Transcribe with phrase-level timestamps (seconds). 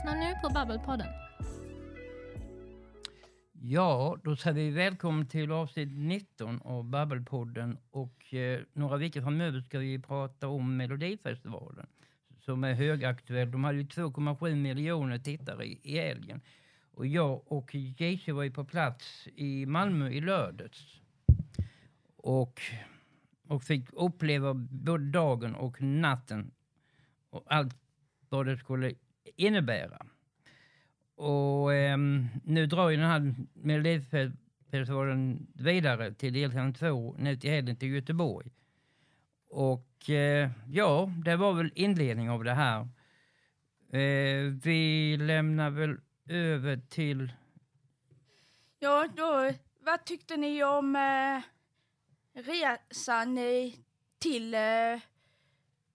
[0.00, 1.06] lyssnar nu på Babbelpodden.
[3.52, 7.78] Ja, då säger vi välkommen till avsnitt 19 av Babbelpodden.
[7.90, 11.86] Och eh, några veckor framöver ska vi prata om Melodifestivalen
[12.40, 13.50] som är högaktuell.
[13.50, 16.40] De hade ju 2,7 miljoner tittare i, i helgen.
[16.94, 21.00] Och jag och JC var ju på plats i Malmö i lördags.
[22.16, 22.60] Och,
[23.48, 26.50] och fick uppleva både dagen och natten
[27.30, 27.76] och allt
[28.28, 28.94] vad det skulle
[29.36, 30.06] innebära.
[31.16, 31.98] Och eh,
[32.44, 38.50] nu drar ju den här Melodifestivalen vidare till deltävling 2 nu till helgen till Göteborg.
[39.50, 42.80] Och eh, ja, det var väl inledning av det här.
[43.92, 45.96] Eh, vi lämnar väl
[46.28, 47.32] över till...
[48.78, 51.42] Ja, då, vad tyckte ni om eh,
[52.42, 53.72] resan eh,
[54.18, 55.00] till eh,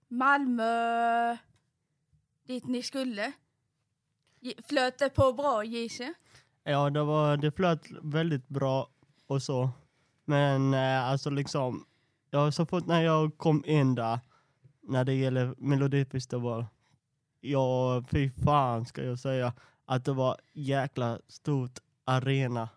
[0.08, 1.36] Malmö
[2.46, 3.32] dit ni skulle?
[4.68, 6.14] Flöt det på bra, Gise?
[6.64, 8.90] Ja, det, var, det flöt väldigt bra
[9.26, 9.70] och så.
[10.24, 11.86] Men eh, alltså liksom,
[12.30, 14.18] ja, så fort när jag kom in där,
[14.82, 16.66] när det gäller Melodifestival,
[17.40, 19.52] ja, fy fan ska jag säga,
[19.84, 22.68] att det var jäkla stort arena.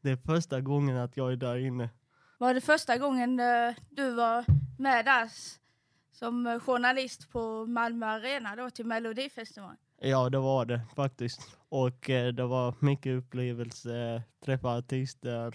[0.00, 1.90] Det är första gången att jag är där inne.
[2.38, 4.44] Var det första gången eh, du var
[4.78, 5.28] med där
[6.12, 9.76] som eh, journalist på Malmö Arena då till Melodifestivalen?
[10.00, 11.56] Ja, det var det faktiskt.
[11.68, 15.54] Och eh, det var mycket upplevelse, träffa artister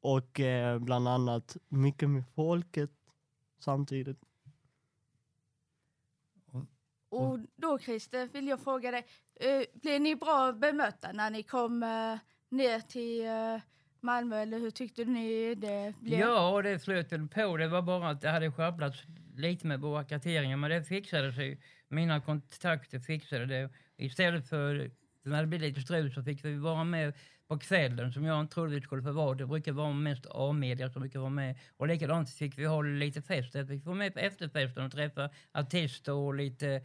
[0.00, 2.90] och eh, bland annat mycket med folket
[3.58, 4.18] samtidigt.
[7.08, 11.82] Och då Christer vill jag fråga dig, eh, blev ni bra bemötta när ni kom
[11.82, 12.18] eh,
[12.48, 13.60] ner till eh,
[14.02, 16.20] Malmö eller hur tyckte ni det blev?
[16.20, 17.56] Ja, det flöt väl på.
[17.56, 19.02] Det var bara att det hade sjabblats
[19.36, 21.60] lite med våra karteringar, men det fixade sig.
[21.88, 23.70] Mina kontakter fixade det.
[23.96, 24.90] Istället för
[25.22, 27.14] när det blev lite strul så fick vi vara med
[27.48, 29.34] på kvällen som jag inte trodde vi skulle få vara.
[29.34, 31.58] Det brukar vara mest A-media som brukar vara med.
[31.76, 33.54] Och likadant fick vi ha lite fest.
[33.54, 36.82] Vi fick vara med på efterfesten och träffa artister och lite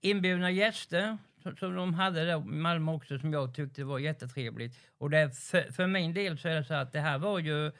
[0.00, 1.18] inbjudna gäster
[1.58, 4.76] som, de hade där i Malmö också som jag tyckte var jättetrevligt.
[4.98, 7.72] Och det, för, för min del så är det så att det här var ju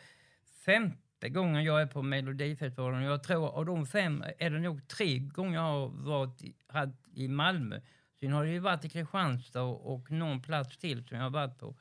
[0.65, 3.03] femte gången jag är på Melodifestivalen.
[3.03, 6.93] Jag tror av de fem är det nog tre gånger jag har varit i, haft
[7.15, 7.81] i Malmö.
[8.21, 11.31] Sen har det ju varit i Kristianstad och, och någon plats till som jag har
[11.31, 11.77] varit på.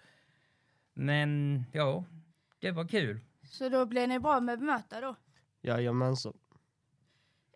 [0.94, 2.06] Men ja,
[2.60, 3.20] det var kul.
[3.44, 5.16] Så då blev ni bra med bemötta då?
[5.62, 6.34] Jajamensan.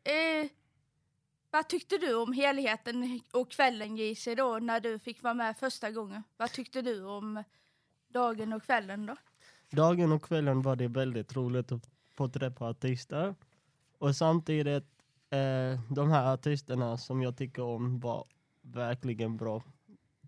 [0.03, 0.49] Eh,
[1.51, 5.91] vad tyckte du om helheten och kvällen JC då när du fick vara med första
[5.91, 6.23] gången?
[6.37, 7.43] Vad tyckte du om
[8.07, 9.15] dagen och kvällen då?
[9.71, 13.35] Dagen och kvällen var det väldigt roligt att få träffa artister.
[13.97, 14.85] Och samtidigt,
[15.29, 18.25] eh, de här artisterna som jag tycker om var
[18.61, 19.63] verkligen bra.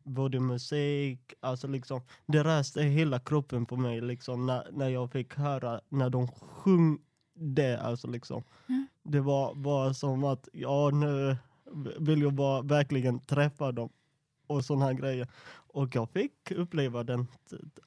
[0.03, 5.35] Både musik, alltså liksom, det reste hela kroppen på mig liksom när, när jag fick
[5.35, 6.99] höra när de sjöng
[7.33, 8.43] det, alltså liksom.
[9.03, 11.37] Det var bara som att, ja nu
[11.99, 13.89] vill jag bara verkligen träffa dem
[14.47, 15.27] och sådana här grejer.
[15.73, 17.27] Och jag fick uppleva den,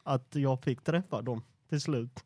[0.03, 2.25] att jag fick träffa dem till slut.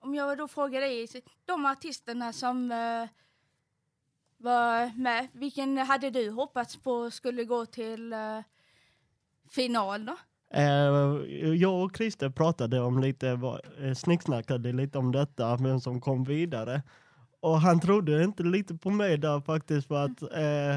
[0.00, 1.08] Om jag då frågar dig,
[1.44, 3.08] de artisterna som eh,
[4.36, 8.40] var med, vilken hade du hoppats på skulle gå till eh,
[9.48, 10.16] final då?
[10.50, 13.28] Eh, jag och Christer pratade om lite,
[13.78, 16.82] eh, snicksnackade lite om detta, vem som kom vidare.
[17.40, 20.76] Och han trodde inte lite på mig där faktiskt för att eh,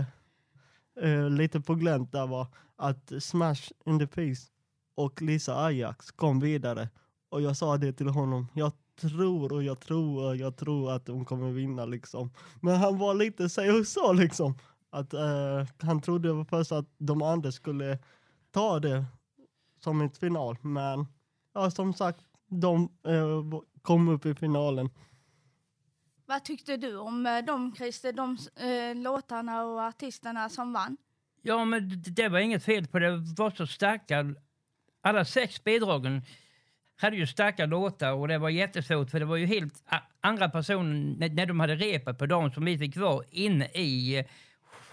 [1.09, 4.47] eh, lite på glänt där var att Smash in the Peace
[4.95, 6.89] och Lisa Ajax kom vidare.
[7.29, 8.71] Och jag sa det till honom, jag
[9.01, 12.31] tror och jag tror och jag tror att hon kommer vinna liksom.
[12.59, 14.57] Men han var lite sig och så liksom.
[14.89, 17.99] Att eh, han trodde först att de andra skulle
[18.51, 19.05] ta det
[19.83, 20.57] som ett final.
[20.61, 21.07] Men
[21.53, 24.89] ja, som sagt, de eh, kom upp i finalen.
[26.25, 30.97] Vad tyckte du om eh, de Christer, de eh, låtarna och artisterna som vann?
[31.41, 33.11] Ja, men det, var inget fel på det.
[33.11, 34.35] Det var så starka...
[35.03, 36.21] Alla sex bidragen
[36.97, 39.83] hade ju starka låtar och det var jättesvårt för det var ju helt
[40.21, 44.25] andra personer när, de hade repat på dagen som vi fick vara inne i eh,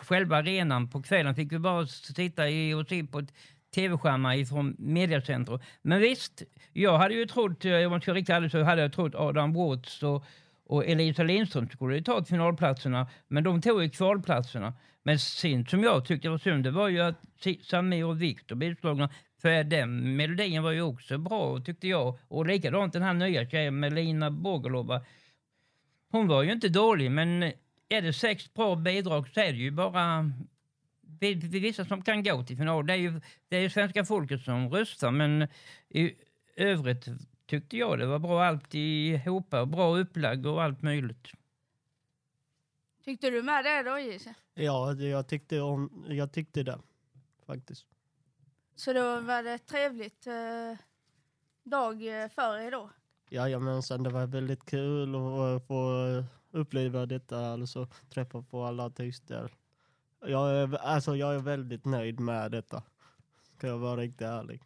[0.00, 1.34] själva arenan på kvällen.
[1.34, 3.34] Fick vi bara sitta i och se på ett
[3.78, 5.60] tv-skärmar ifrån mediacentrum.
[5.82, 6.42] Men visst,
[6.72, 9.52] jag hade ju trott, eh, om man ska riktigt ärlig så hade jag trott Adam
[9.52, 10.24] Watts och,
[10.66, 14.74] och Elisa Lindström skulle ju ta finalplatserna, men de tog ju kvalplatserna.
[15.02, 17.16] Men sen som jag tyckte var synd, det var ju att
[17.62, 19.10] Samir och Viktor blev utslagna.
[19.42, 22.18] För den melodin var ju också bra tyckte jag.
[22.28, 25.00] Och likadant den här nya tjejen Melina Bogolova.
[26.10, 27.42] Hon var ju inte dålig men
[27.88, 30.30] är det sex bra bidrag så är det ju bara
[31.42, 32.86] vissa som kan gå till final.
[32.86, 35.48] Det är ju det är ju svenska folket som röstar, men
[35.88, 36.14] i
[36.56, 37.08] övrigt
[37.46, 39.66] tyckte jag det var bra alltihopa.
[39.66, 41.28] Bra upplag och allt möjligt.
[43.04, 44.34] Tyckte du med det då Gise?
[44.54, 46.78] Ja, jag tyckte, om, jag tyckte det
[47.46, 47.86] faktiskt.
[48.76, 50.78] Så då var det ett trevligt eh,
[51.64, 52.90] dag eh, för er då?
[53.30, 59.54] Jajamensan, det var väldigt kul att få uppleva detta, alltså träffa på alla artister.
[60.20, 62.82] Jag är, alltså, jag är väldigt nöjd med detta.
[63.58, 64.62] Ska jag vara riktigt ärlig.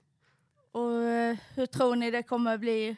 [0.72, 2.96] Och eh, hur tror ni det kommer bli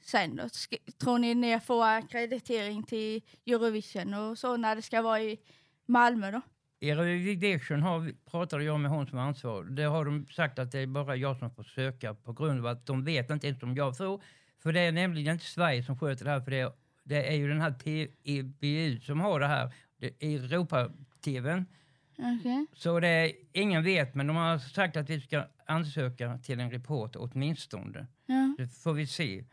[0.00, 0.42] sen då?
[0.42, 5.38] Sk- tror ni ni får akkreditering till Eurovision och så när det ska vara i
[5.86, 6.40] Malmö då?
[6.80, 9.72] Eurovision har, pratade jag med hon som är ansvarig.
[9.72, 12.66] Det har de sagt att det är bara jag som får söka på grund av
[12.66, 14.22] att de vet inte ens om jag får.
[14.62, 16.40] För det är nämligen inte Sverige som sköter det här.
[16.40, 16.72] För det är,
[17.04, 19.74] det är ju den här PEBU som har det här.
[19.98, 20.38] Det är
[21.26, 21.66] Europa-TVn.
[22.18, 22.66] Okej.
[22.72, 26.70] Så det är, ingen vet, men de har sagt att vi ska ansöka till en
[26.70, 28.06] report åtminstone.
[28.26, 28.54] Ja.
[28.58, 29.44] Det får vi se.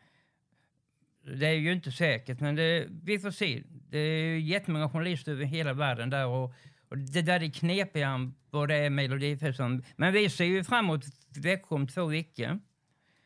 [1.40, 3.64] Det är ju inte säkert, men det, vi får se.
[3.90, 6.54] Det är ju jättemånga journalister över hela världen där och,
[6.90, 9.84] och det där är knepigare vad det är Melodifestivalen.
[9.96, 11.06] Men vi ser ju framåt
[11.36, 12.60] Växjö om två veckor.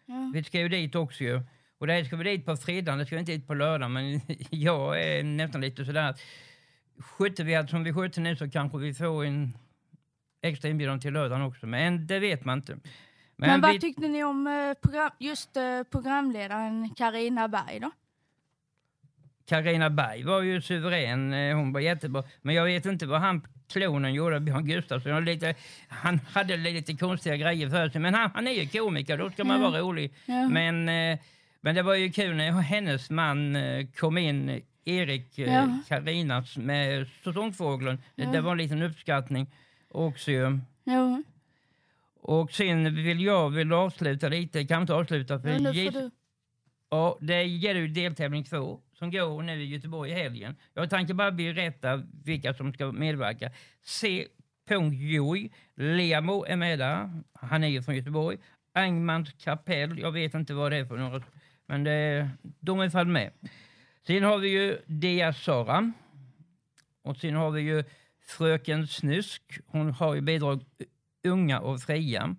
[0.05, 0.31] Ja.
[0.33, 1.41] Vi ska ju dit också ju.
[1.77, 3.91] Och det ska vi dit på fredag, det ska vi inte dit på lördag.
[3.91, 6.15] Men jag är nästan lite sådär
[6.99, 9.53] sköter vi allt som vi sköter nu så kanske vi får en
[10.41, 11.65] extra inbjudan till lördagen också.
[11.67, 12.77] Men det vet man inte.
[13.35, 17.91] Men, vad vi- tyckte ni om eh, program, just eh, programledaren Karina Berg då?
[19.45, 22.23] Carina Berg var ju suverän, eh, hon var jättebra.
[22.41, 25.11] Men jag vet inte vad han, klonen, gjorde, Björn Gustafsson.
[25.11, 25.55] Han, lite,
[25.87, 28.01] han hade lite konstiga grejer för sig.
[28.01, 30.13] Men han, han är ju komiker, då ska man vara rolig.
[30.25, 30.49] Ja.
[30.49, 30.85] Men,
[31.61, 33.57] men det var ju kul när hennes man
[33.97, 35.79] kom in, Erik, eh, Ja.
[35.87, 37.97] Karinas, med säsongfågeln.
[38.15, 38.31] Det- Ja.
[38.31, 39.47] Det var en liten uppskattning
[39.87, 40.31] också.
[40.85, 41.23] Jo,
[42.15, 46.11] Och sen vill jag vill avsluta lite, kan inte avsluta för ja, du.
[46.89, 50.55] Ja, det gäller ju deltävling två som går nu i Göteborg i helgen.
[50.73, 53.51] Jag tänkte bara berätta vilka som ska medverka.
[53.83, 54.27] C.
[54.91, 57.09] Joy, Lemo är med där.
[57.33, 58.37] Han är ju från Göteborg.
[58.73, 61.21] Engmans kapell, jag vet inte vad det är för några,
[61.67, 63.31] men det, de är fall med.
[64.07, 65.91] Sen har vi ju Dia Sara.
[67.03, 67.83] Och sen har vi ju
[68.27, 69.59] Fröken Snusk.
[69.67, 70.63] Hon har ju bidrag
[71.23, 72.35] Unga och fria.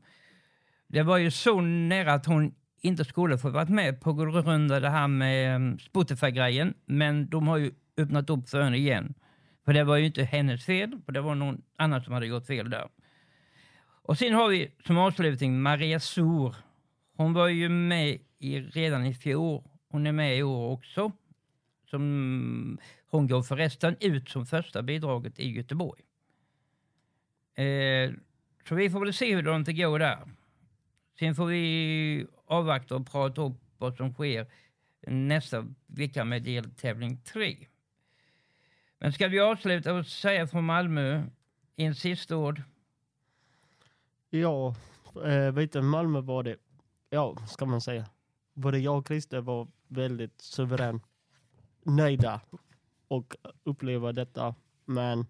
[0.87, 4.81] Det var ju så nära att hon inte skulle få varit med på grund av
[4.81, 6.75] det här med mm, Spotify-grejen.
[6.87, 9.14] Men de har ju öppnat upp för henne igen.
[9.64, 12.46] För det var ju inte hennes fel, för det var någon annan som hade gjort
[12.46, 12.88] fel där.
[14.02, 16.56] Och sen har vi som avslutning Maria Sor.
[17.17, 19.62] Hon var ju med i, redan i fjol.
[19.90, 21.12] Hon är med i år också.
[21.84, 26.02] Som, hon går förresten ut som första bidraget i Göteborg.
[27.54, 28.12] Eh,
[28.69, 30.19] så vi får väl se hur det går där.
[31.19, 34.46] Sen får vi avvakta och prata upp vad som sker
[35.06, 37.56] nästa vecka med deltävling 3.
[38.98, 41.22] Men ska vi avsluta och säga från Malmö
[41.76, 42.62] en sista ord?
[44.31, 44.75] Ja,
[45.25, 46.56] eh, vet du, Malmö var det,
[47.10, 48.06] ja, ska man säga.
[48.55, 51.00] Både jag och Christer var väldigt suverän
[51.84, 52.41] nöjda
[53.08, 54.55] och uppleva detta.
[54.84, 55.26] Men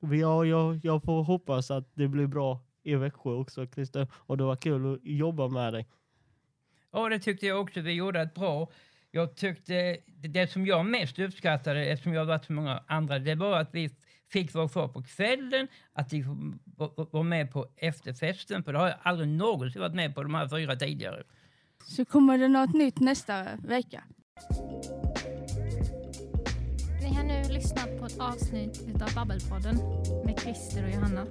[0.00, 4.06] vi, ja, jag, jag får hoppas att det blir bra i Växjö också, Christer.
[4.14, 5.86] Och det var kul att jobba med dig.
[6.92, 7.80] Ja, det tyckte jag också.
[7.80, 8.68] Vi gjorde ett bra.
[9.10, 13.34] Jag tyckte det, som jag mest uppskattade, eftersom jag har varit så många andra, det
[13.34, 13.90] var att vi
[14.32, 16.22] fick vara kvar på kvällen, att vi
[16.76, 20.34] var- var med på efterfesten, för det har jag aldrig någonsin varit med på de
[20.34, 21.22] här fyra tidigare.
[21.84, 24.04] Så kommer det något nytt nästa vecka.
[27.06, 29.76] Ni har nu lyssnat på ett avsnitt av Babbelpodden
[30.24, 31.26] med Christer och Johanna.